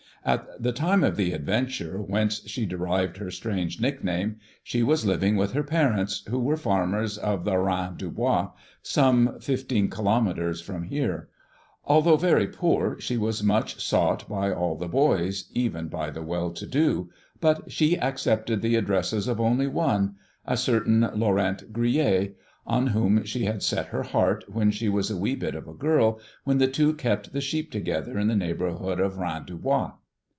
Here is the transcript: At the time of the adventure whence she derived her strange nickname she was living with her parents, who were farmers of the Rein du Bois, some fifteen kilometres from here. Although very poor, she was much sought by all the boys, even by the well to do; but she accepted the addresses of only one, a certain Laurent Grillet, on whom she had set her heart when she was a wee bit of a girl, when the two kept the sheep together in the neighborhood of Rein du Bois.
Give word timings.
At 0.23 0.61
the 0.61 0.71
time 0.71 1.03
of 1.03 1.17
the 1.17 1.33
adventure 1.33 1.99
whence 1.99 2.47
she 2.47 2.67
derived 2.67 3.17
her 3.17 3.31
strange 3.31 3.81
nickname 3.81 4.35
she 4.63 4.83
was 4.83 5.03
living 5.03 5.35
with 5.35 5.53
her 5.53 5.63
parents, 5.63 6.23
who 6.29 6.37
were 6.37 6.57
farmers 6.57 7.17
of 7.17 7.43
the 7.43 7.57
Rein 7.57 7.95
du 7.97 8.11
Bois, 8.11 8.51
some 8.83 9.39
fifteen 9.39 9.89
kilometres 9.89 10.61
from 10.61 10.83
here. 10.83 11.29
Although 11.85 12.17
very 12.17 12.45
poor, 12.45 12.99
she 12.99 13.17
was 13.17 13.41
much 13.41 13.83
sought 13.83 14.29
by 14.29 14.53
all 14.53 14.75
the 14.75 14.87
boys, 14.87 15.45
even 15.55 15.87
by 15.87 16.11
the 16.11 16.21
well 16.21 16.51
to 16.51 16.67
do; 16.67 17.09
but 17.39 17.71
she 17.71 17.97
accepted 17.99 18.61
the 18.61 18.75
addresses 18.75 19.27
of 19.27 19.41
only 19.41 19.65
one, 19.65 20.17
a 20.45 20.55
certain 20.55 21.01
Laurent 21.15 21.73
Grillet, 21.73 22.35
on 22.67 22.85
whom 22.85 23.23
she 23.23 23.45
had 23.45 23.63
set 23.63 23.87
her 23.87 24.03
heart 24.03 24.45
when 24.47 24.69
she 24.69 24.87
was 24.87 25.09
a 25.09 25.17
wee 25.17 25.33
bit 25.35 25.55
of 25.55 25.67
a 25.67 25.73
girl, 25.73 26.19
when 26.43 26.59
the 26.59 26.67
two 26.67 26.93
kept 26.93 27.33
the 27.33 27.41
sheep 27.41 27.71
together 27.71 28.19
in 28.19 28.27
the 28.27 28.35
neighborhood 28.35 28.99
of 28.99 29.17
Rein 29.17 29.45
du 29.45 29.57
Bois. 29.57 29.93